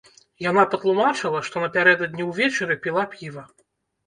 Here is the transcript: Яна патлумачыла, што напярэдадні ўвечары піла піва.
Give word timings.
Яна 0.43 0.61
патлумачыла, 0.71 1.41
што 1.49 1.55
напярэдадні 1.65 2.27
ўвечары 2.31 2.79
піла 2.89 3.05
піва. 3.15 3.47